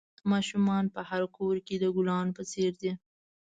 ماشومان 0.31 0.85
په 0.95 1.01
هر 1.09 1.23
کور 1.37 1.55
کې 1.67 1.75
د 1.79 1.85
گلانو 1.95 2.35
په 2.37 2.43
څېر 2.51 2.71
دي. 2.81 2.91